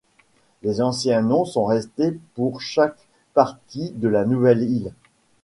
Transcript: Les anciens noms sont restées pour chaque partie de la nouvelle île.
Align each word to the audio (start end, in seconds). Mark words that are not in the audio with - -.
Les 0.63 0.81
anciens 0.81 1.21
noms 1.21 1.45
sont 1.45 1.65
restées 1.65 2.17
pour 2.33 2.59
chaque 2.59 3.07
partie 3.35 3.91
de 3.91 4.07
la 4.07 4.25
nouvelle 4.25 4.63
île. 4.63 4.95